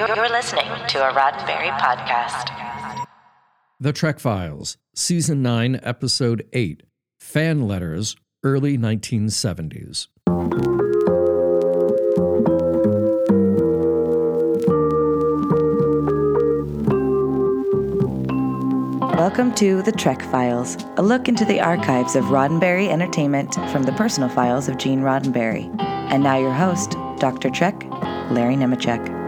[0.00, 3.04] You're listening to a Roddenberry podcast.
[3.78, 6.84] The Trek Files, Season 9, Episode 8
[7.20, 10.06] Fan Letters, Early 1970s.
[19.18, 23.92] Welcome to The Trek Files, a look into the archives of Roddenberry Entertainment from the
[23.92, 25.68] personal files of Gene Roddenberry.
[26.10, 27.50] And now your host, Dr.
[27.50, 27.84] Trek,
[28.30, 29.19] Larry Nemecek.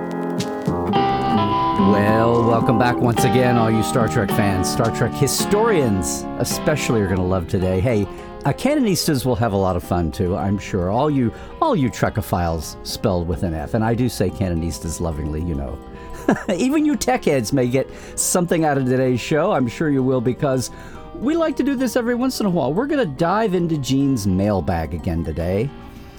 [1.91, 7.07] Well, welcome back once again, all you Star Trek fans, Star Trek historians, especially are
[7.07, 7.81] going to love today.
[7.81, 8.05] Hey,
[8.45, 10.91] uh, Canonistas will have a lot of fun too, I'm sure.
[10.91, 15.43] All you, all you Trekophiles spelled with an F, and I do say Canonistas lovingly,
[15.43, 15.77] you know.
[16.55, 19.51] Even you tech heads may get something out of today's show.
[19.51, 20.71] I'm sure you will because
[21.17, 22.73] we like to do this every once in a while.
[22.73, 25.69] We're going to dive into Gene's mailbag again today.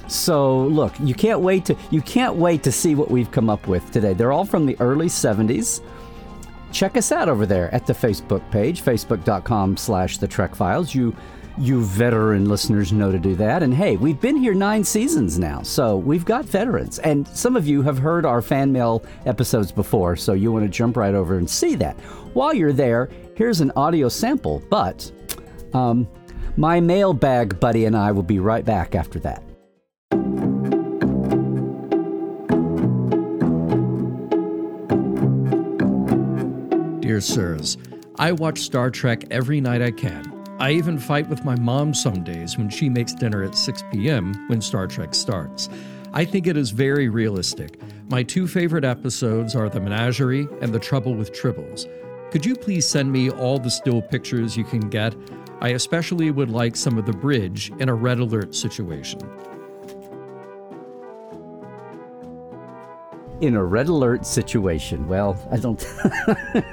[0.08, 3.68] So look, you can't wait to you can't wait to see what we've come up
[3.68, 4.14] with today.
[4.14, 5.82] They're all from the early 70s.
[6.72, 10.94] Check us out over there at the Facebook page, facebook.com slash the Trek Files.
[10.94, 11.16] You
[11.58, 13.62] you veteran listeners know to do that.
[13.62, 17.00] And hey, we've been here nine seasons now, so we've got veterans.
[17.00, 20.70] And some of you have heard our fan mail episodes before, so you want to
[20.70, 21.96] jump right over and see that.
[22.34, 25.12] While you're there, here's an audio sample, but
[25.74, 26.08] um,
[26.58, 29.44] my mailbag buddy and I will be right back after that.
[37.04, 37.78] Dear sirs,
[38.18, 40.24] I watch Star Trek every night I can.
[40.58, 44.34] I even fight with my mom some days when she makes dinner at 6 p.m.
[44.48, 45.68] when Star Trek starts.
[46.14, 47.78] I think it is very realistic.
[48.10, 51.88] My two favorite episodes are The Menagerie and The Trouble with Tribbles.
[52.32, 55.14] Could you please send me all the still pictures you can get?
[55.60, 59.20] I especially would like some of the bridge in a red alert situation.
[63.44, 65.06] In a red alert situation.
[65.06, 65.86] Well, I don't.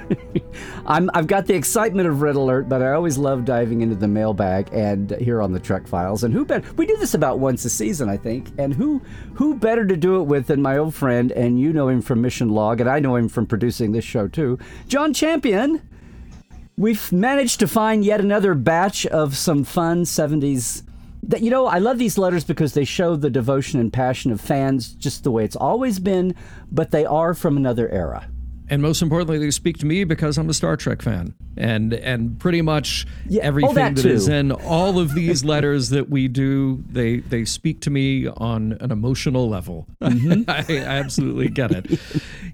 [0.85, 4.07] I'm, I've got the excitement of red alert, but I always love diving into the
[4.07, 6.23] mailbag and here on the Trek Files.
[6.23, 6.71] And who better?
[6.75, 8.51] We do this about once a season, I think.
[8.57, 9.01] And who
[9.33, 11.33] who better to do it with than my old friend?
[11.33, 14.29] And you know him from Mission Log, and I know him from producing this show
[14.29, 14.57] too,
[14.87, 15.81] John Champion.
[16.77, 20.83] We've managed to find yet another batch of some fun 70s
[21.23, 24.41] that you know i love these letters because they show the devotion and passion of
[24.41, 26.33] fans just the way it's always been
[26.71, 28.27] but they are from another era
[28.71, 32.39] and most importantly, they speak to me because I'm a Star Trek fan, and and
[32.39, 36.81] pretty much Yeah, everything that that is in all of these letters that we do,
[36.89, 39.87] they they speak to me on an emotional level.
[40.01, 40.43] Mm-hmm.
[40.49, 41.99] I, I absolutely get it.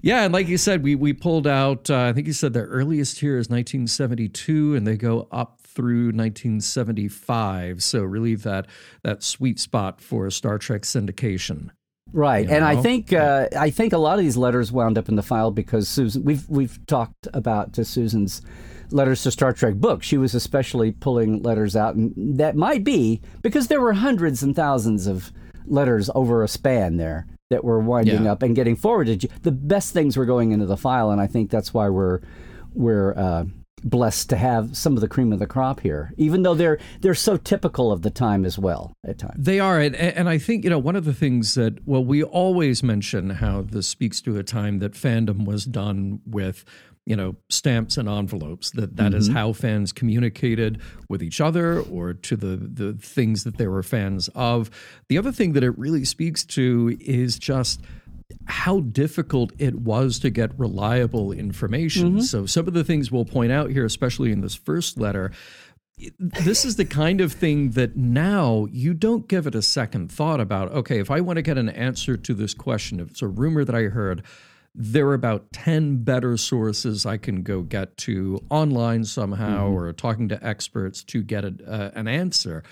[0.02, 1.88] Yeah, and like you said, we we pulled out.
[1.92, 6.12] Uh, I think you said the earliest here is 1972, and they go up through
[6.12, 7.84] 1975.
[7.84, 8.68] So really that
[9.04, 11.70] that sweet spot for Star Trek syndication.
[12.14, 12.82] right You and i know?
[12.82, 15.90] think uh, i think a lot of these letters wound up in the file because
[15.90, 18.42] susan we've we've talked about to susan's
[18.92, 23.20] letters to star trek book she was especially pulling letters out and that might be
[23.42, 25.34] because there were hundreds and thousands of
[25.66, 28.32] letters over a span there that were winding Yeah.
[28.32, 31.50] up and getting forwarded the best things were going into the file and i think
[31.52, 32.22] that's why we're
[32.74, 33.44] we're uh,
[33.84, 37.14] blessed to have some of the cream of the crop here even though they're they're
[37.14, 40.64] so typical of the time as well at times They are, and, and I think
[40.64, 44.38] you know one of the things that well, we always mention how this speaks to
[44.38, 46.66] a time that fandom was done with
[47.06, 48.72] you know stamps and envelopes.
[48.72, 49.38] That that is mm-hmm.
[49.38, 54.30] how fans communicated with each other or to the the things that they were fans
[54.36, 54.70] of.
[55.08, 57.82] The other thing that it really speaks to is just
[58.48, 62.16] how difficult it was to get reliable information.
[62.22, 65.32] So some of the things we'll point out here, especially in this first letter,
[66.20, 70.40] this is the kind of thing that now you don't give it a second thought
[70.40, 70.72] about.
[70.72, 73.66] Okay, if I want to get an answer to this question, if it's a rumor
[73.66, 74.24] that I heard,
[74.76, 80.30] there are about 10 better sources I can go get to online somehow or talking
[80.30, 82.64] to experts to get a, uh, an answer.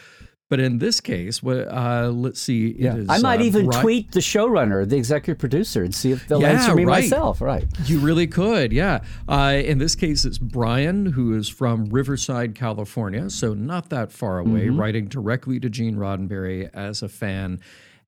[0.47, 2.67] But in this case, what, uh, let's see.
[2.69, 6.27] it is, I might uh, even tweet the showrunner, the executive producer, and see if
[6.27, 7.01] they'll Yeah, answer me right.
[7.03, 7.41] myself.
[7.41, 7.65] Right.
[7.85, 8.99] You really could, yeah.
[9.27, 14.37] Uh, in this case, it's Brian, who is from Riverside, California, so not that far
[14.37, 14.79] away, Mm-hmm.
[14.79, 17.59] writing directly to Gene Roddenberry as a fan.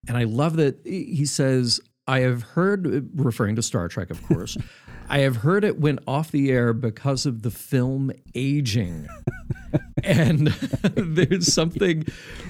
[0.07, 4.56] And I love that he says, I have heard, referring to Star Trek, of course,
[5.09, 9.07] I have heard it went off the air because of the film aging.
[10.04, 10.48] and
[10.95, 12.06] there's something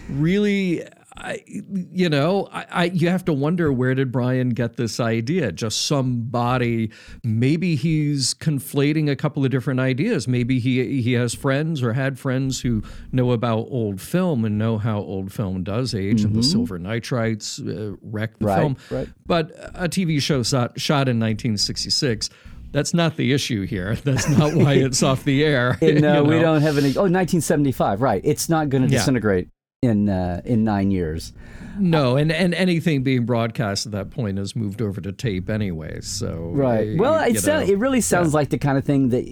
[0.10, 0.84] really
[1.20, 5.52] I, you know, I, I, you have to wonder where did Brian get this idea?
[5.52, 6.92] Just somebody,
[7.24, 10.28] maybe he's conflating a couple of different ideas.
[10.28, 14.78] Maybe he he has friends or had friends who know about old film and know
[14.78, 18.78] how old film does age, and the silver nitrates uh, wreck the Right, film.
[18.92, 19.10] right.
[19.26, 22.30] But a TV show shot, shot in 1966.
[22.72, 23.96] That's not the issue here.
[24.04, 25.78] That's not why it's off the air.
[25.82, 25.94] You
[26.24, 26.90] we don't have any.
[26.96, 28.02] Oh, 1975.
[28.02, 28.22] Right.
[28.24, 29.50] It's not going to disintegrate
[29.82, 31.34] in uh, in nine years.
[31.80, 36.02] No, and, and anything being broadcast at that point has moved over to tape anyway.
[36.02, 36.98] So Right.
[36.98, 39.26] Well, it it really sounds like the kind of thing that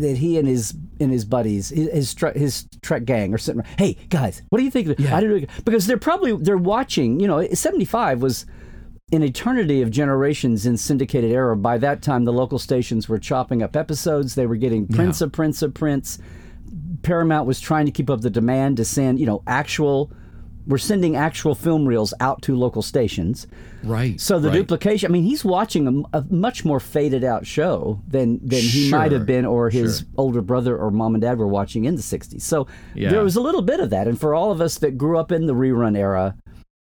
[0.00, 3.60] that he and his and his buddies, his his, Tre- his Trek gang, are sitting.
[3.60, 4.88] around, Hey guys, what do you think?
[4.88, 5.16] Of Yeah.
[5.16, 7.20] I don't know because they're probably they're watching.
[7.20, 8.46] You know, seventy five was
[9.12, 11.56] an eternity of generations in syndicated era.
[11.56, 14.34] By that time, the local stations were chopping up episodes.
[14.34, 16.18] They were getting prints of prints of prints.
[17.02, 20.10] Paramount was trying to keep up the demand to send, you know, actual.
[20.66, 23.46] We're sending actual film reels out to local stations.
[23.82, 24.20] right.
[24.20, 24.54] So the right.
[24.58, 25.10] duplication.
[25.10, 29.10] I mean, he's watching a, a much more faded out show than than he might
[29.10, 30.06] have been, or his sure.
[30.18, 32.42] older brother or mom and dad were watching in the '60s.
[32.42, 33.10] So Yeah.
[33.10, 34.06] there was a little bit of that.
[34.06, 36.36] And for all of us that grew up in the rerun era,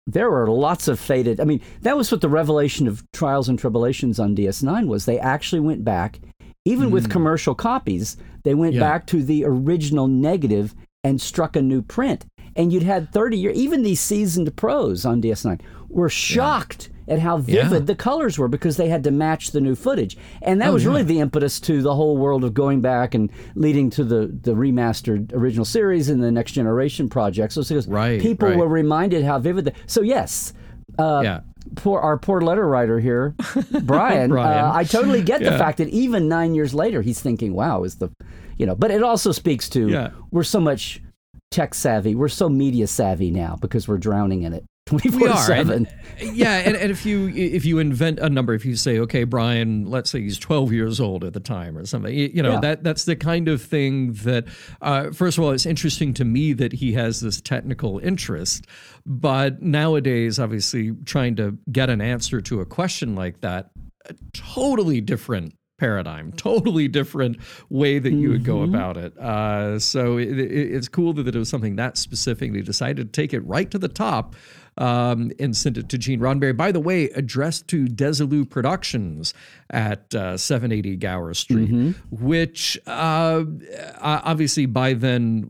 [0.08, 1.40] there were lots of faded.
[1.42, 5.06] I mean, that was what the revelation of Trials and Tribulations on DS9 was.
[5.06, 6.20] They actually went back,
[6.68, 8.82] even with commercial copies, they went Hmm.
[8.82, 8.88] Yeah.
[8.90, 12.26] back to the original negative and struck a new print.
[12.56, 15.60] And you'd had 30 years, even these seasoned pros on DS9
[15.90, 17.80] were shocked at how vivid Yeah.
[17.80, 20.18] the colors were because they had to match the new footage.
[20.42, 23.30] And that Oh, was really the impetus to the whole world of going back and
[23.56, 27.54] leading to the, the remastered original series and the next generation project.
[27.54, 28.58] So it's because Right, people right.
[28.58, 29.66] were reminded how vivid.
[29.66, 30.52] The, so yes,
[31.00, 31.40] uh, yeah.
[31.78, 33.34] Poor our poor letter writer here,
[33.84, 34.30] Brian.
[34.32, 34.66] Brian.
[34.66, 37.96] Uh, I totally get the fact that even nine years later, he's thinking, "Wow, is
[37.96, 38.10] the,
[38.58, 40.10] you know." But it also speaks to Yeah.
[40.32, 41.02] we're so much
[41.52, 45.38] tech savvy, we're so media savvy now because we're drowning in it twenty We are,
[45.38, 45.88] seven.
[46.20, 49.86] yeah, and, and if you if you invent a number, if you say, okay, Brian,
[49.86, 52.60] let's say he's twelve years old at the time or something, you, you know Yeah.
[52.62, 54.46] that that's the kind of thing that,
[54.82, 58.66] uh, first of all, it's interesting to me that he has this technical interest,
[59.06, 63.70] but nowadays, obviously, trying to get an answer to a question like that,
[64.06, 67.38] a totally different paradigm totally different
[67.70, 71.38] way that you would go about it uh, so it, it, it's cool that it
[71.38, 74.36] was something that specific they decided to take it right to the top
[74.78, 76.56] um, and sent it to Gene Roddenberry.
[76.56, 79.34] By the way, addressed to Desilu Productions
[79.70, 81.70] at uh, 780 Gower Street,
[82.12, 83.44] which uh,
[84.00, 85.50] obviously by then,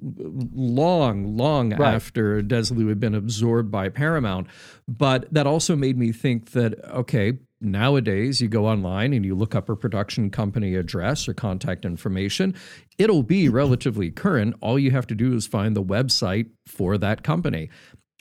[0.53, 4.47] long, long after Desilu had been absorbed by Paramount.
[4.87, 9.55] But that also made me think that, okay, nowadays you go online and you look
[9.55, 12.53] up a production company address or contact information
[12.99, 17.23] it'll be relatively current all you have to do is find the website for that
[17.23, 17.67] company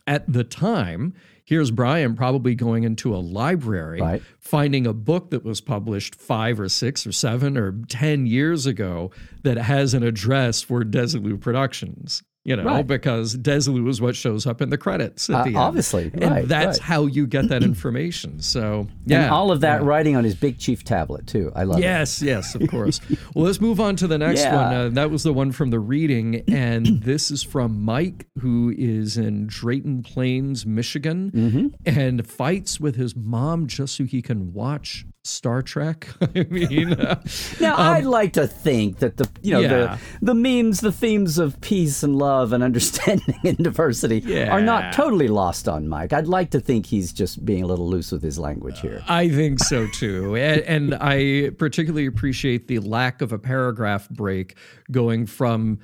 [0.06, 1.12] at the time
[1.44, 4.22] here's brian probably going into a library Right.
[4.38, 9.10] finding a book that was published five or six or seven or ten years ago
[9.42, 12.86] that has an address for desilu productions you know Right.
[12.86, 15.56] because desilu is what shows up in the credits at Uh, the end.
[15.68, 16.86] obviously, and right, that's right.
[16.86, 20.58] how you get that information so yeah and all of that writing on his big
[20.58, 21.50] chief tablet too.
[21.54, 21.82] I love it.
[21.82, 23.00] Yes, yes, of course.
[23.34, 24.54] well, let's move on to the next Yeah.
[24.56, 24.74] one.
[24.74, 29.16] Uh, that was the one from the reading, and this is from Mike, who is
[29.16, 31.66] in Drayton Plains, Michigan, Mm-hmm.
[32.00, 36.08] and fights with his mom just so he can watch Star Trek.
[36.34, 37.20] I mean, uh,
[37.60, 39.98] Now I'd like to think that the you know Yeah.
[40.20, 44.92] the the memes, the themes of peace and love and understanding and diversity are not
[44.92, 46.12] totally lost on Mike.
[46.12, 49.02] I'd like to think he's just being a little loose with his language here.
[49.08, 50.36] I think so too.
[50.46, 54.56] And, and I particularly appreciate the lack of a paragraph break
[54.92, 55.80] going from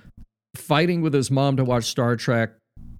[0.54, 2.50] fighting with his mom to watch Star Trek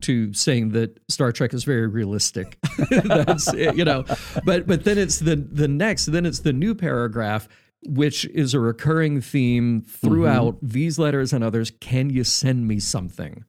[0.03, 2.59] to saying that Star Trek is very realistic.
[3.05, 4.05] That's it, you know.
[4.45, 7.49] But but then it's the the next, then it's the new paragraph
[7.85, 10.69] which is a recurring theme throughout mm-hmm.
[10.69, 11.73] these letters and others.
[11.81, 13.45] Can you send me something?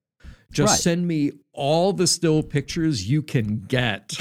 [0.51, 0.79] Just Right.
[0.79, 4.13] send me all the still pictures you can get.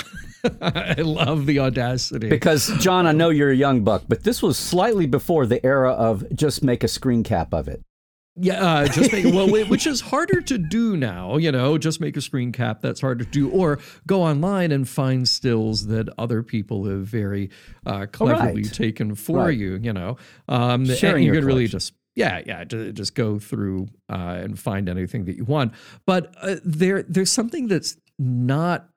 [0.60, 2.28] I love the audacity.
[2.28, 5.92] Because John, I know you're a young buck, but this was slightly before the era
[5.92, 7.82] of just make a screen cap of it.
[8.34, 11.36] Yeah, uh, just make well, which is harder to do now.
[11.36, 12.80] You know, just make a screen cap.
[12.80, 17.50] That's hard to do, or go online and find stills that other people have very
[17.84, 18.72] uh, cleverly Right.
[18.72, 19.58] taken for Right.
[19.58, 19.78] you.
[19.82, 20.16] You know,
[20.48, 24.58] um, Sharing you your could really just yeah, yeah, ju- just go through uh, and
[24.58, 25.72] find anything that you want.
[26.06, 28.88] But uh, there, there's something that's not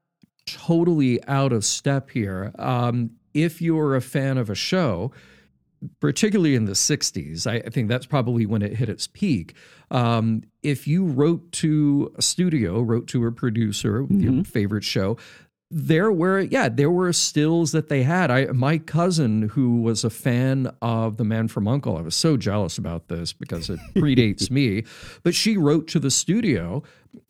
[0.47, 2.51] totally out of step here.
[2.59, 5.11] Um, if you're a fan of a show,
[5.99, 9.55] particularly in the 60s, I, I think that's probably when it hit its peak.
[9.91, 14.19] Um, if you wrote to a studio, wrote to a producer, Mm-hmm.
[14.21, 15.17] your favorite show,
[15.71, 20.11] there were yeah there were stills that they had i my cousin who was a
[20.11, 24.51] fan of the man from uncle i was so jealous about this because it predates
[24.59, 24.83] me
[25.23, 26.83] but she wrote to the studio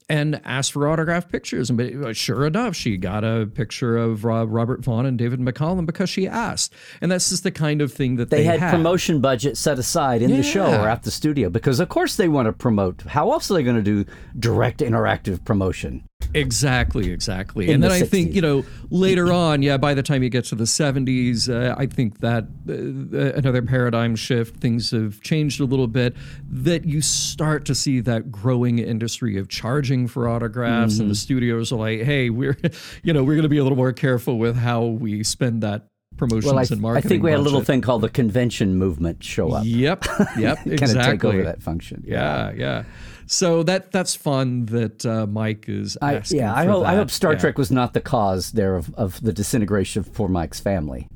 [0.09, 4.49] and asked for autographed pictures and uh, sure enough she got a picture of Rob,
[4.51, 8.15] robert vaughn and david mccallum because she asked and that's just the kind of thing
[8.17, 11.11] that They, they, had, had promotion budget set aside in the show or at the
[11.11, 13.01] studio because, of course, they want to promote.
[13.03, 14.05] How else are they going to do
[14.37, 16.03] direct interactive promotion?
[16.33, 17.67] Exactly, exactly.
[17.69, 20.29] In and then the I think, you know, later on, yeah, by the time you
[20.29, 25.61] get to the 70s, uh, I think that uh, another paradigm shift, things have changed
[25.61, 26.13] a little bit,
[26.49, 31.03] that you start to see that growing industry of charging for autographs, Mm-hmm.
[31.03, 32.57] and the studios are like, hey, we're,
[33.03, 35.87] you know, we're going to be a little more careful with how we spend that
[36.17, 37.07] promotions Well, I, and marketing.
[37.07, 37.67] I think we had a little budget.
[37.67, 39.63] thing called the convention movement show up.
[39.65, 40.05] Yep,
[40.37, 41.11] yep, Kind of exactly.
[41.17, 42.03] take over that function.
[42.05, 42.83] Yeah, yeah.
[43.27, 45.97] So that that's fun that uh, Mike is.
[46.01, 47.39] I, yeah, I hope, I hope Star Yeah.
[47.39, 51.07] Trek was not the cause there of, of the disintegration of poor Mike's family.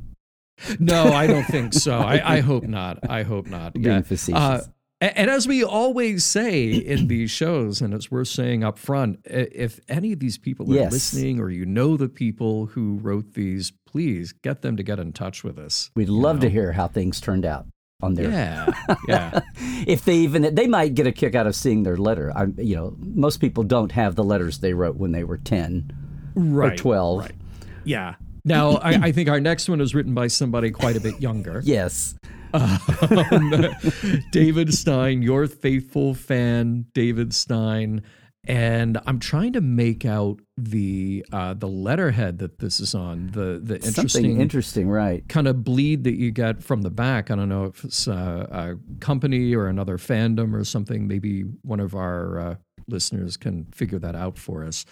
[0.79, 1.99] No, I don't think so.
[1.99, 2.99] I, I hope not.
[3.09, 3.73] I hope not.
[3.73, 4.01] Being yeah.
[4.01, 4.39] facetious.
[4.41, 4.61] Uh,
[5.01, 9.79] and as we always say in these shows, and it's worth saying up front, if
[9.87, 10.91] any of these people are Yes.
[10.91, 15.13] listening or you know the people who wrote these, please get them to get in
[15.13, 15.89] touch with us.
[15.95, 17.65] We'd love to hear how things turned out
[18.01, 18.29] on their.
[18.29, 18.71] Yeah,
[19.07, 19.39] yeah.
[19.87, 22.31] If they even they might get a kick out of seeing their letter.
[22.35, 25.91] I, you know, most people don't have the letters they wrote when they were ten
[26.35, 26.73] right.
[26.73, 27.19] or twelve.
[27.21, 27.35] Right.
[27.83, 28.15] Yeah.
[28.45, 31.61] Now, I, I think our next one is written by somebody quite a bit younger.
[31.69, 32.15] Yes.
[32.53, 33.67] um,
[34.31, 38.01] David Stein, your faithful fan, David Stein,
[38.47, 43.27] and I'm trying to make out the uh, the letterhead that this is on.
[43.27, 45.27] The the Something interesting interesting, right?
[45.27, 47.29] kind of bleed that you get from the back.
[47.29, 51.07] I don't know if it's uh, a company or another fandom or something.
[51.07, 52.55] Maybe one of our uh,
[52.87, 54.85] listeners can figure that out for us.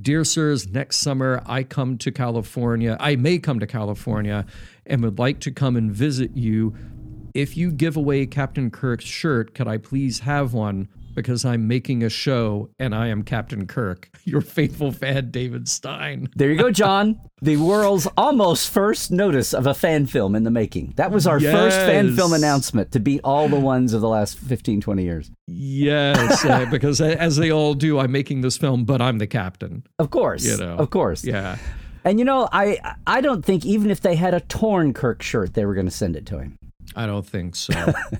[0.00, 2.96] Dear sirs, next summer I come to California.
[2.98, 4.46] I may come to California
[4.86, 6.74] and would like to come and visit you.
[7.34, 10.88] If you give away Captain Kirk's shirt, could I please have one?
[11.14, 16.28] Because I'm making a show and I am Captain Kirk, your faithful fan, David Stein.
[16.36, 17.20] There you go, John.
[17.42, 20.94] the world's almost first notice of a fan film in the making.
[20.96, 24.38] That was our first fan film announcement to beat all the ones of the last
[24.38, 25.30] 15, 20 years.
[25.46, 29.84] Yes, uh, because as they all do, I'm making this film, but I'm the captain.
[29.98, 30.44] Of course.
[30.44, 30.76] You know.
[30.76, 31.24] Of course.
[31.24, 31.58] Yeah.
[32.04, 35.52] And you know, I I don't think even if they had a torn Kirk shirt,
[35.52, 36.56] they were going to send it to him.
[36.96, 37.72] I don't think so.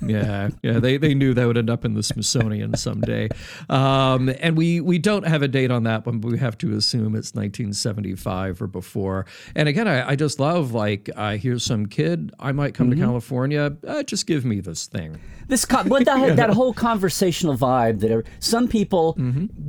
[0.03, 0.79] yeah, yeah.
[0.79, 3.29] They they knew that would end up in the Smithsonian someday,
[3.69, 6.77] um, and we we don't have a date on that one, but we have to
[6.77, 9.27] assume it's 1975 or before.
[9.55, 12.33] And again, I, I just love like uh, here's some kid.
[12.39, 13.77] I might come to California.
[13.87, 15.19] Uh, just give me this thing.
[15.49, 19.17] This con- but that, that whole conversational vibe that some people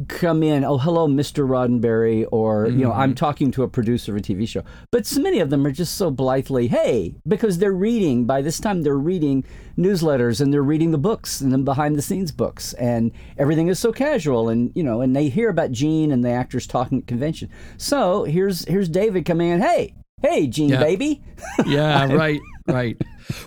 [0.09, 1.47] come in, oh hello, Mr.
[1.47, 4.63] Roddenberry, or you know, I'm talking to a producer of a TV show.
[4.91, 8.25] But so many of them are just so blithely, hey, because they're reading.
[8.25, 9.43] By this time, they're reading
[9.77, 13.79] newsletters and they're reading the books and the behind the scenes books, and everything is
[13.79, 14.49] so casual.
[14.49, 17.49] And you know, and they hear about Gene and the actors talking at convention.
[17.77, 20.79] So here's here's David coming in, hey, hey, Gene Yeah.
[20.83, 21.21] baby.
[21.65, 22.97] yeah, right, right.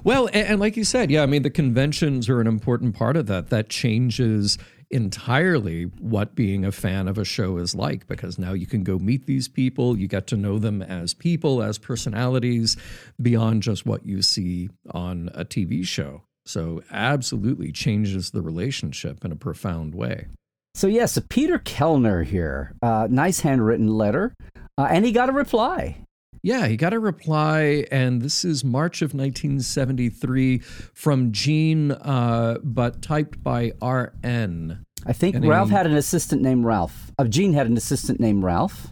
[0.02, 3.16] Well, and, and like you said, yeah, I mean, the conventions are an important part
[3.16, 3.50] of that.
[3.50, 4.56] That changes
[4.90, 8.98] entirely what being a fan of a show is like because now you can go
[8.98, 12.76] meet these people, you get to know them as people, as personalities,
[13.20, 16.22] beyond just what you see on a TV show.
[16.46, 20.26] So, absolutely changes the relationship in a profound way.
[20.74, 22.74] So yes, Peter Kellner here.
[22.82, 24.34] Uh, nice handwritten letter,
[24.76, 26.04] uh, and he got a reply.
[26.44, 30.58] Yeah, he got a reply, and this is March of 1973
[30.92, 34.84] from Gene, uh, but typed by R.N.
[35.06, 37.12] I think And Ralph he- had an assistant named Ralph.
[37.18, 38.88] Uh, Gene had an assistant named Ralph.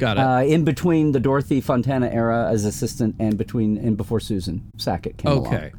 [0.00, 0.20] Got it.
[0.20, 5.16] Uh, in between the Dorothy Fontana era as assistant and between and before Susan Sackett
[5.16, 5.46] came along.
[5.54, 5.72] okay.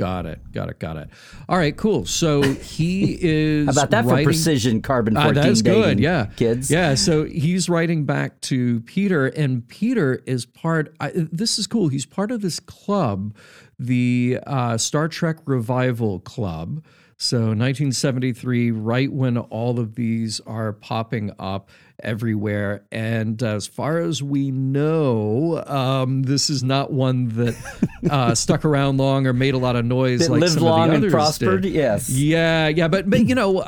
[0.00, 0.40] Got it.
[0.52, 0.78] Got it.
[0.78, 1.10] Got it.
[1.46, 2.06] All right, cool.
[2.06, 3.66] So he is.
[3.66, 6.00] How about that writing, for precision carbon Ah, 14 that's good.
[6.00, 6.26] Yeah.
[6.36, 6.70] kids?
[6.70, 6.94] Yeah.
[6.94, 10.94] So he's writing back to Peter, and Peter is part.
[11.00, 11.88] I, this is cool.
[11.88, 13.34] He's part of this club,
[13.78, 16.82] the uh, Star Trek Revival Club.
[17.22, 21.68] So 1973, right when all of these are popping up
[22.02, 22.86] everywhere.
[22.90, 28.96] And as far as we know, um, this is not one that uh, stuck around
[28.96, 30.20] long or made a lot of noise.
[30.20, 31.60] That like lived long and prospered?
[31.60, 31.74] did.
[31.74, 32.08] Yes.
[32.08, 33.60] Yeah, yeah, but but you know, uh,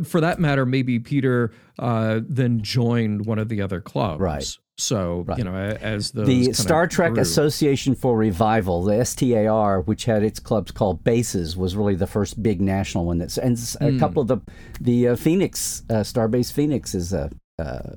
[0.00, 4.20] uh, for that matter, maybe Peter uh, then joined one of the other clubs.
[4.20, 4.58] Right.
[4.78, 7.22] So you know, as the Star Trek grew.
[7.22, 12.40] Association for Revival, the STAR, which had its clubs called Bases, was really the first
[12.42, 13.18] big national one.
[13.18, 13.96] That's and Hmm.
[13.96, 14.38] a couple of the
[14.80, 17.30] the uh, Phoenix uh, Starbase Phoenix is a.
[17.58, 17.96] Uh,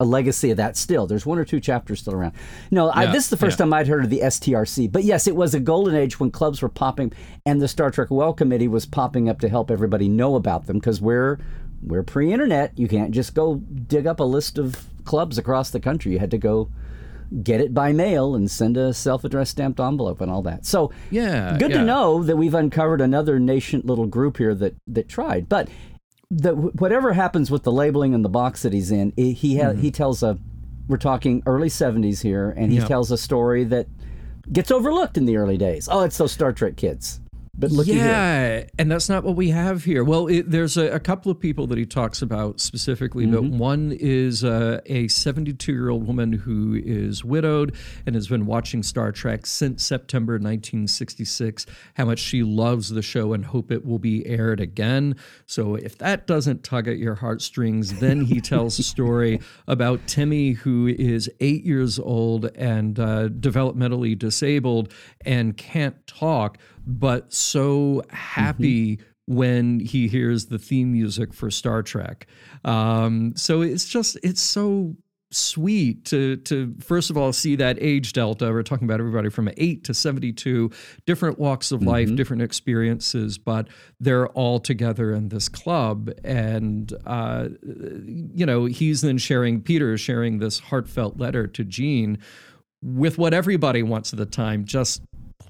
[0.00, 1.06] a legacy of that still.
[1.06, 2.32] There's one or two chapters still around.
[2.72, 3.66] No, I, this is the first yeah.
[3.66, 4.90] time I'd heard of the STRC.
[4.90, 7.12] But yes, it was a golden age when clubs were popping,
[7.46, 11.00] and the Star Trek Welcommittee was popping up to help everybody know about them because
[11.00, 11.38] we're
[11.82, 12.76] we're pre-internet.
[12.76, 16.12] You can't just go dig up a list of clubs across the country.
[16.12, 16.70] You had to go
[17.42, 20.66] get it by mail and send a self-addressed stamped envelope and all that.
[20.66, 21.78] So Yeah, good yeah.
[21.78, 25.48] to know that we've uncovered another nascent little group here that that tried.
[25.48, 25.68] But
[26.30, 29.72] the, whatever happens with the labeling and the box that he's in, he he, ha-
[29.72, 30.38] he tells a
[30.88, 32.86] we're talking early 70s here and he Mm-hmm.
[32.88, 33.86] Tells a story that
[34.52, 35.88] gets overlooked in the early days.
[35.90, 37.20] Oh, it's those Star Trek kids.
[37.54, 37.96] But look here.
[38.06, 40.02] yeah, and that's not what we have here.
[40.04, 43.58] Well, it, there's a, a couple of people that he talks about specifically, but Mm-hmm.
[43.58, 47.74] one is uh, a 72 year old woman who is widowed
[48.06, 51.66] and has been watching Star Trek since September 1966.
[51.94, 55.16] How much she loves the show and hope it will be aired again.
[55.44, 60.52] So if that doesn't tug at your heartstrings, then he tells a story about Timmy,
[60.52, 64.92] who is eight years old and uh, developmentally disabled
[65.24, 72.26] and can't talk, but so happy when he hears the theme music for Star Trek.
[72.64, 74.96] Um, so it's just it's so
[75.30, 78.50] sweet to to first of all see that age delta.
[78.50, 80.70] We're talking about everybody from eight to seventy two,
[81.06, 86.10] different walks of life, different experiences, but they're all together in this club.
[86.24, 92.18] And uh, you know, he's then sharing Peter sharing this heartfelt letter to Gene
[92.82, 94.64] with what everybody wants at the time.
[94.64, 95.02] Just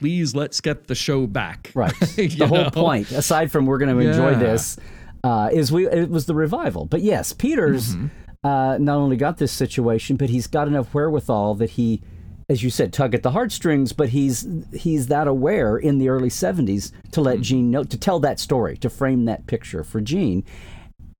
[0.02, 1.70] please let's get the show back.
[1.74, 1.92] Right.
[2.16, 2.70] The whole know?
[2.70, 4.38] point, aside from we're going to enjoy Yeah.
[4.38, 4.76] this,
[5.24, 6.84] uh, is we it was the revival.
[6.84, 8.06] But yes, Peters Mm-hmm.
[8.46, 12.02] uh, not only got this situation, but he's got enough wherewithal that he,
[12.48, 13.92] as you said, tug at the heartstrings.
[13.92, 17.42] But he's he's that aware in the early '70s to let Mm-hmm.
[17.42, 20.44] Gene know to tell that story, to frame that picture for Gene.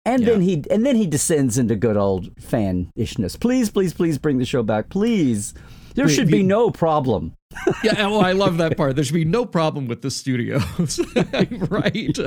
[0.05, 3.39] And then he and then he descends into good old fanishness.
[3.39, 5.55] Please, please, please bring the show back, please.
[5.95, 7.35] There Wait, should be you- no problem.
[7.85, 8.97] yeah, well, I love that part.
[8.97, 10.99] There should be no problem with the studios,
[11.69, 12.19] right?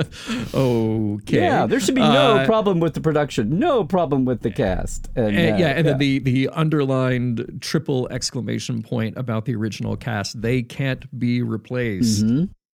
[0.54, 1.36] Okay.
[1.42, 5.08] Yeah, there should be no Uh, problem with the production, no problem with the cast.
[5.16, 9.96] And, And, uh, yeah, and then the the underlined triple exclamation point about the original
[9.96, 12.20] cast: they can't be replaced.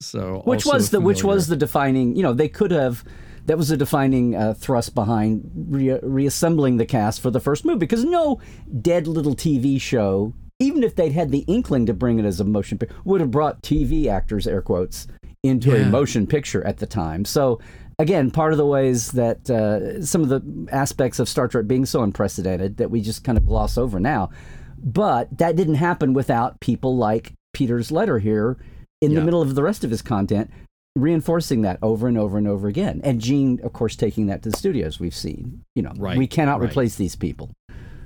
[0.02, 0.50] So, Mm-hmm.
[0.50, 2.16] which also was the which was the defining.
[2.16, 3.04] You know, they could have.
[3.46, 7.78] That was a defining uh, thrust behind re- reassembling the cast for the first movie
[7.78, 8.38] because no
[8.80, 12.44] dead little TV show, even if they'd had the inkling to bring it as a
[12.44, 15.06] motion picture, would have brought TV actors, air quotes,
[15.42, 17.24] into a motion picture at the time.
[17.24, 17.60] So
[17.98, 21.84] again, part of the ways that uh, some of the aspects of Star Trek being
[21.84, 24.30] so unprecedented that we just kind of gloss over now,
[24.78, 28.56] but that didn't happen without people like Peter's letter here
[29.00, 30.48] in the middle of the rest of his content,
[30.96, 33.00] reinforcing that over and over and over again.
[33.02, 35.00] And Gene, of course, taking that to the studios.
[35.00, 36.70] We've seen, you know, Right, we cannot right.
[36.70, 37.50] replace these people.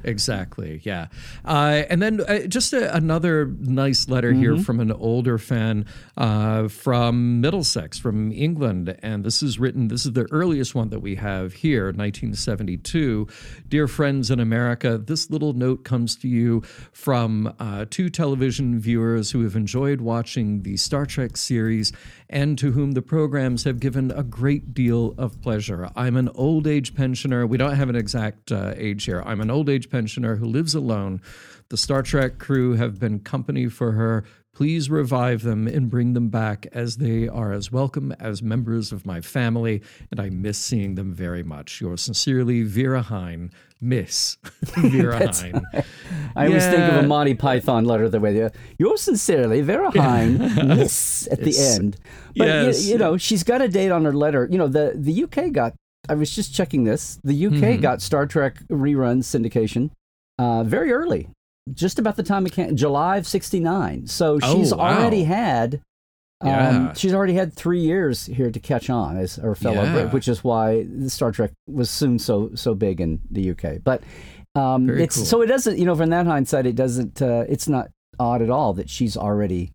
[0.06, 0.80] Exactly.
[0.84, 1.08] Yeah.
[1.44, 5.84] Uh, and then uh, just a, another nice letter here from an older fan
[6.16, 8.96] uh, from Middlesex, from England.
[9.02, 13.26] And this is written, this is the earliest one that we have here, 1972.
[13.68, 19.32] Dear friends in America, this little note comes to you from uh, two television viewers
[19.32, 21.92] who have enjoyed watching the Star Trek series
[22.28, 25.88] and to whom the programs have given a great deal of pleasure.
[25.94, 27.46] I'm an old age pensioner.
[27.46, 29.22] We don't have an exact uh, age here.
[29.24, 31.20] I'm an old age pensioner who lives alone.
[31.68, 34.24] The Star Trek crew have been company for her.
[34.52, 39.04] Please revive them and bring them back as they are as welcome as members of
[39.04, 41.80] my family, and I miss seeing them very much.
[41.80, 43.50] Yours sincerely, Vera Hine.
[43.80, 45.62] Miss Vera Hine.
[46.34, 50.38] I always think of a Monty Python letter the way they yours sincerely, Vera Hine,
[50.68, 51.96] Miss at the It's- end.
[52.36, 52.86] But you- yes.
[52.86, 54.48] you, know, she's got a date on her letter.
[54.50, 55.74] You know, the the UK got.
[56.08, 57.18] I was just checking this.
[57.24, 57.82] The UK Mm-hmm.
[57.82, 59.90] got Star Trek rerun syndication
[60.38, 61.28] uh, very early,
[61.74, 64.06] just about the time it can July of '69.
[64.06, 64.98] So Oh, she's wow.
[64.98, 65.80] already had.
[66.42, 69.92] Um, she's already had three years here to catch on as her fellow Yeah.
[69.92, 73.78] Brit, which is why Star Trek was soon so so big in the UK.
[73.82, 74.02] But
[74.54, 75.24] um, it's cool.
[75.24, 78.50] so it doesn't you know from that hindsight it doesn't uh, it's not odd at
[78.50, 79.72] all that she's already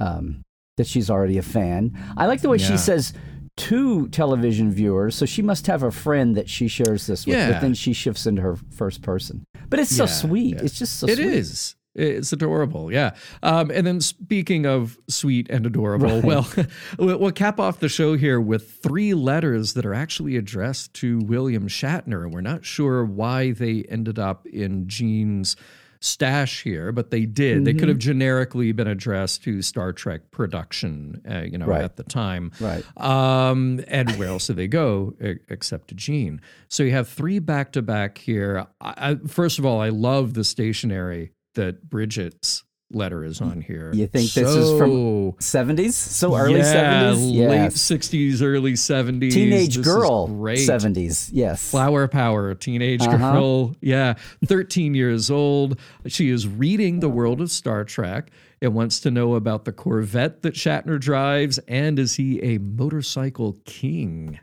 [0.00, 0.42] um,
[0.76, 1.92] that she's already a fan.
[2.16, 3.12] I like the way she says
[3.56, 7.36] two television viewers, so she must have a friend that she shares this with.
[7.36, 7.52] Yeah.
[7.52, 9.44] But then she shifts into her first person.
[9.68, 10.56] But it's so sweet.
[10.56, 10.62] yeah.
[10.64, 11.26] It's just so It sweet.
[11.26, 11.74] is.
[11.94, 13.14] It's adorable, yeah.
[13.42, 16.48] Um, and then speaking of sweet and adorable, well,
[16.98, 21.18] we'll we'll cap off the show here with three letters that are actually addressed to
[21.20, 22.30] William Shatner.
[22.30, 25.54] We're not sure why they ended up in Gene's
[26.00, 27.64] stash here, but they did.
[27.64, 31.82] They could have generically been addressed to Star Trek production, uh, you know, Right.
[31.84, 32.50] at the time.
[32.58, 32.84] Right.
[32.96, 35.14] Um, and where else do they go
[35.48, 36.40] except to Gene?
[36.68, 38.66] So you have three back to back here.
[38.80, 43.90] I, I, first of all, I love the stationery that Bridget's letter is on here.
[43.94, 45.92] You think this is from 70s?
[45.94, 47.48] So early yeah, 70s?
[47.48, 49.32] late 60s, early 70s.
[49.32, 50.58] Teenage This girl great.
[50.58, 51.30] 70s.
[51.32, 51.70] Yes.
[51.70, 53.32] Flower power, teenage Uh-huh.
[53.32, 53.74] girl.
[53.80, 55.78] Yeah, 13 years old.
[56.06, 60.42] She is reading the world of Star Trek It wants to know about the Corvette
[60.42, 64.38] that Shatner drives and is he a motorcycle king?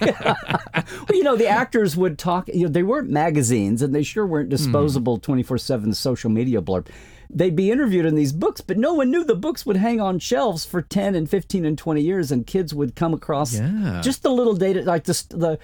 [1.08, 4.26] Well, you know, the actors would talk, you know, they weren't magazines and they sure
[4.26, 6.86] weren't disposable 24 7 social media blurb.
[7.30, 10.18] They'd be interviewed in these books, but no one knew the books would hang on
[10.18, 14.00] shelves for 10 and 15 and 20 years, and kids would come across Yeah.
[14.02, 15.58] just the little data, like the, the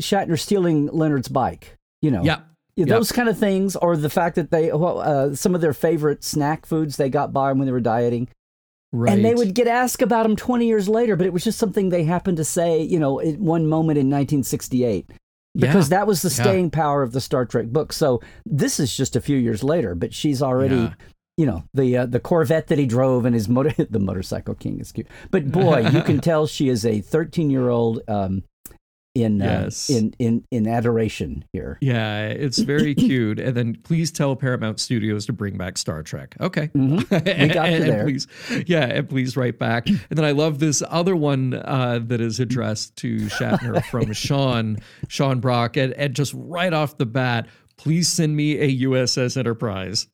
[0.00, 2.22] Shatner stealing Leonard's bike, you know.
[2.22, 2.40] Yeah.
[2.76, 2.88] Yeah, Yep.
[2.98, 6.22] Those kind of things, or the fact that they, well, uh, some of their favorite
[6.22, 8.28] snack foods they got by when they were dieting.
[8.92, 9.12] Right.
[9.12, 11.88] And they would get asked about him 20 years later, but it was just something
[11.90, 15.08] they happened to say, you know, at one moment in 1968.
[15.54, 15.98] Because Yeah.
[15.98, 16.42] that was the Yeah.
[16.44, 17.92] staying power of the Star Trek book.
[17.92, 20.92] So this is just a few years later, but she's already, Yeah.
[21.36, 24.78] you know, the uh, the Corvette that he drove and his motor, the motorcycle king
[24.80, 25.08] is cute.
[25.30, 28.42] But boy, you can tell she is a 13 year old um,
[29.14, 31.78] in, uh, in in in adoration here.
[31.80, 33.40] Yeah, it's very cute.
[33.40, 36.36] And then please tell Paramount Studios to bring back Star Trek.
[36.40, 36.68] Okay.
[36.68, 36.96] Mm-hmm.
[36.96, 38.04] We got and, you and there.
[38.04, 38.26] please,
[38.66, 39.88] yeah, and please write back.
[39.88, 44.78] And then I love this other one uh, that is addressed to Shatner from Sean,
[45.08, 50.06] Sean Brock, and, and just right off the bat, please send me a USS Enterprise.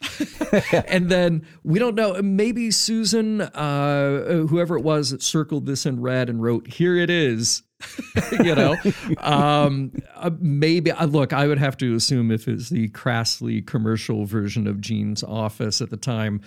[0.88, 6.00] and then we don't know, maybe Susan, uh, whoever it was that circled this in
[6.00, 7.62] red and wrote, here it is.
[8.33, 8.77] you know,
[9.19, 11.33] um, uh, maybe uh, look.
[11.33, 15.91] I would have to assume if it's the crassly commercial version of Gene's office at
[15.91, 16.41] the time,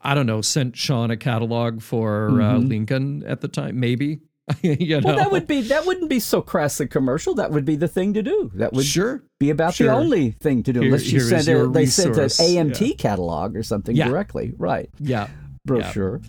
[0.00, 4.20] I don't know, sent Sean a catalog for uh, Lincoln at the time, maybe.
[4.62, 7.34] you know, Well, that would be that wouldn't be so crassly commercial.
[7.34, 8.50] That would be the thing to do.
[8.54, 9.22] That would sure.
[9.40, 9.86] be about Sure.
[9.86, 10.80] the only thing to do.
[10.80, 12.28] Here- Unless you sent a, they sent an.
[12.28, 14.08] AMT catalog or something Yeah.
[14.08, 14.90] directly, right?
[14.98, 15.28] Yeah.
[15.64, 16.20] Brochure.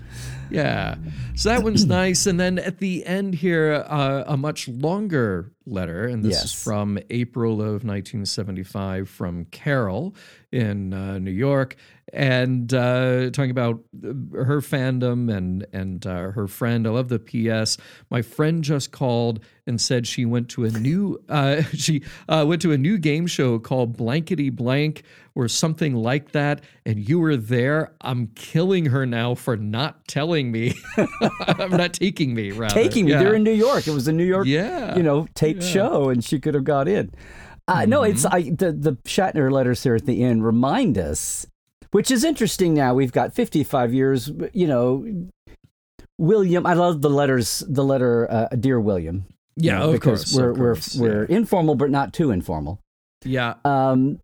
[0.50, 0.96] Yeah.
[1.36, 2.26] So that one's nice.
[2.26, 6.06] And then at the end here, uh, a much longer letter.
[6.08, 10.16] And this is from April of 1975 from Carol
[10.52, 11.76] in uh, New York.
[12.14, 14.08] And uh, talking about uh,
[14.44, 16.86] her fandom and and uh, her friend.
[16.86, 17.78] I love the PS.
[18.12, 22.62] My friend just called and said she went to a new uh, she uh, went
[22.62, 25.02] to a new game show called Blankety Blank
[25.34, 27.92] or something like that, and you were there.
[28.02, 30.76] I'm killing her now for not telling me.
[31.48, 32.52] I'm not taking me.
[32.52, 32.74] Rather.
[32.74, 33.12] Taking me.
[33.12, 33.20] Yeah.
[33.20, 33.86] They're in New York.
[33.88, 34.96] It was a New York, Yeah.
[34.96, 35.28] you know,
[35.60, 37.12] taped show, and she could have got in.
[37.68, 38.36] Uh, No, it's Mm-hmm.
[38.36, 41.46] I, the the Shatner letters here at the end remind us,
[41.92, 42.74] which is interesting.
[42.74, 44.32] Now we've got 55 years.
[44.54, 45.28] You know,
[46.18, 46.66] William.
[46.66, 47.64] I love the letters.
[47.68, 49.26] The letter, uh, dear William.
[49.56, 52.32] you Yeah, know, of because course, we're of we're course, we're informal, but not too
[52.32, 52.80] informal.
[53.24, 53.56] Yeah.
[53.66, 54.20] um,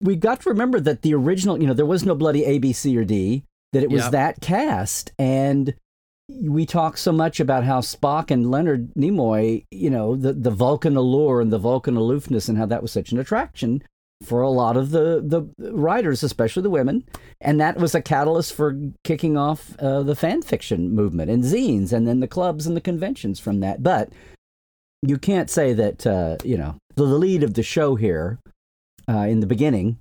[0.00, 2.72] we got to remember that the original, you know, there was no bloody A, B,
[2.72, 4.12] C, or D, that it was Yep.
[4.12, 5.12] that cast.
[5.18, 5.74] And
[6.40, 10.96] we talk so much about how Spock and Leonard Nimoy, you know, the, the Vulcan
[10.96, 13.82] allure and the Vulcan aloofness and how that was such an attraction
[14.24, 17.04] for a lot of the, the writers, especially the women.
[17.40, 21.92] And that was a catalyst for kicking off uh, the fan fiction movement and zines
[21.92, 23.82] and then the clubs and the conventions from that.
[23.82, 24.12] But
[25.02, 28.38] you can't say that, uh, you know, the lead of the show here
[29.08, 29.98] uh, in the beginning,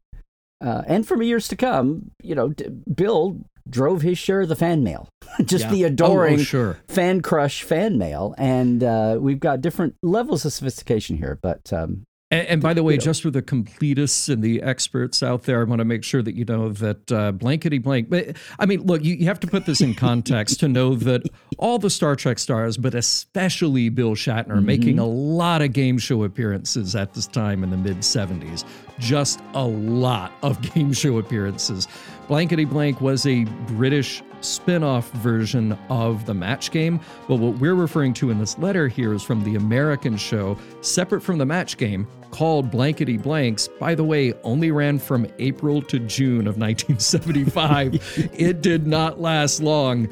[0.64, 2.54] uh, and for years to come, you know,
[2.94, 3.40] Bill
[3.72, 5.08] drove his share of the fan mail,
[5.46, 5.72] just Yeah.
[5.72, 6.78] the Oh, oh, adoring sure.
[6.88, 11.40] fan crush fan mail, and uh, we've got different levels of sophistication here.
[11.42, 13.04] But um, And, and by the way, you know.
[13.04, 16.34] just for the completists and the experts out there, I want to make sure that
[16.34, 18.10] you know that uh, blankety blank.
[18.10, 21.24] But I mean, look, you, you have to put this in context to know that
[21.58, 24.66] all the Star Trek stars, but especially Bill Shatner, Mm-hmm.
[24.66, 28.64] making a lot of game show appearances at this time in the mid 70s.
[28.98, 31.88] Just a lot of game show appearances.
[32.28, 37.00] Blankety Blank was a British spin off version of the match game.
[37.28, 41.22] But what we're referring to in this letter here is from the American show, separate
[41.22, 43.68] from the match game, called Blankety Blanks.
[43.68, 48.30] By the way, only ran from April to June of 1975.
[48.34, 50.08] it did not last long,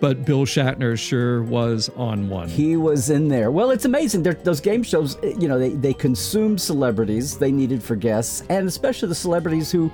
[0.00, 2.48] but Bill Shatner sure was on one.
[2.48, 3.50] he was in there.
[3.50, 4.22] Well, it's amazing.
[4.22, 8.42] They're, those game shows, eh, you know, they they consumed celebrities they needed for guests,
[8.48, 9.90] and especially the celebrities who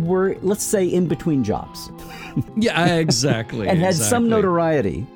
[0.00, 1.90] were, let's say, in between jobs
[2.56, 3.68] yeah, exactly.
[3.68, 4.28] and had some exactly.
[4.30, 5.06] notoriety.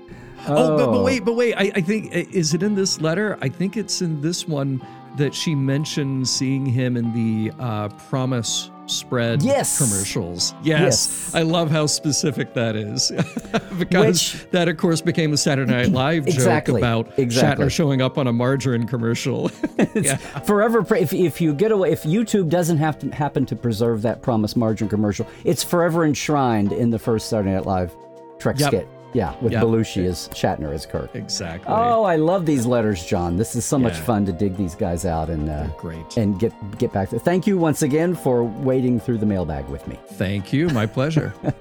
[0.46, 1.54] Oh, but, but wait, but wait.
[1.54, 3.38] I, I think is it in this letter?
[3.40, 4.80] I think it's in this one
[5.18, 9.76] that she mentioned seeing him in the uh, Promise spread Yes.
[9.76, 10.54] commercials.
[10.62, 10.80] Yes.
[11.26, 11.34] Yes.
[11.34, 13.10] I love how specific that is.
[13.78, 16.80] because Which- that, of course, became a Saturday Night Live Exactly.
[16.80, 17.66] joke about Exactly.
[17.66, 19.50] Shatner showing up on a margarine commercial.
[19.94, 20.16] yeah.
[20.16, 24.22] Forever, if, if you get away, if YouTube doesn't have to happen to preserve that
[24.22, 27.94] Promise margarine commercial, it's forever enshrined in the first Saturday Night Live
[28.38, 28.68] Trek Yep.
[28.68, 28.88] skit.
[29.18, 29.64] Yeah, with Yep.
[29.64, 31.10] Belushi as Shatner as Kirk.
[31.14, 31.66] Exactly.
[31.74, 33.36] Oh, I love these letters, John.
[33.36, 36.16] This is so much fun to dig these guys out and uh, great.
[36.16, 37.08] and get get back.
[37.10, 39.98] To, thank you once again for wading through the mailbag with me.
[40.12, 40.68] Thank you.
[40.68, 41.34] My pleasure.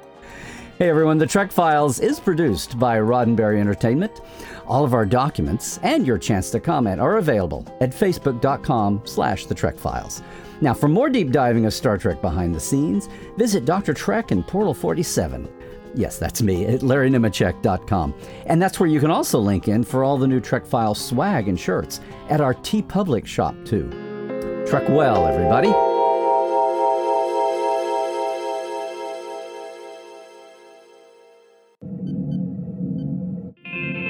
[0.79, 4.21] Hey everyone, the Trek Files is produced by Roddenberry Entertainment.
[4.67, 9.55] All of our documents and your chance to comment are available at facebook.com slash the
[9.55, 10.21] Trek Files.
[10.61, 13.95] Now, for more deep diving of Star Trek behind the scenes, visit Dr.
[13.95, 15.49] Trek and Portal 47.
[15.95, 18.13] Yes, that's me at larrynemecek.com.
[18.45, 21.47] And that's where you can also link in for all the new Trek Files swag
[21.47, 23.89] and shirts at our TeePublic shop too.
[24.67, 25.71] Trek well, everybody.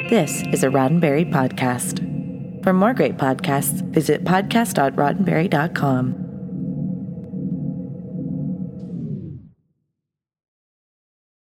[0.10, 2.00] This is a Roddenberry podcast.
[2.64, 6.27] For more great podcasts, visit podcast.roddenberry.com.